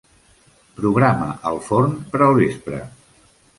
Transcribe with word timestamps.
Programa 0.79 1.27
el 1.51 1.61
forn 1.69 1.95
per 2.15 2.25
al 2.31 2.35
vespre. 2.43 2.83